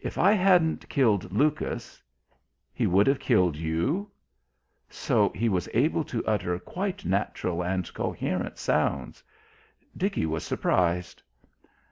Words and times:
If 0.00 0.18
I 0.18 0.34
hadn't 0.34 0.88
killed 0.88 1.32
Lucas" 1.32 2.00
"He 2.72 2.86
would 2.86 3.08
have 3.08 3.18
killed 3.18 3.56
you?" 3.56 4.08
So 4.88 5.30
he 5.30 5.48
was 5.48 5.68
able 5.74 6.04
to 6.04 6.24
utter 6.26 6.56
quite 6.60 7.04
natural 7.04 7.60
and 7.60 7.92
coherent 7.92 8.56
sounds! 8.56 9.24
Dickie 9.96 10.26
was 10.26 10.44
surprised. 10.44 11.24